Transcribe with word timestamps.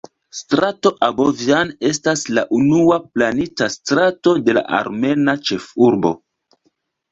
Strato 0.35 0.91
Abovjan 1.07 1.73
estas 1.89 2.23
la 2.39 2.45
unua 2.61 2.99
planita 3.17 3.69
strato 3.75 4.35
de 4.49 4.59
la 4.61 4.67
armena 4.81 5.39
ĉefurbo. 5.53 6.17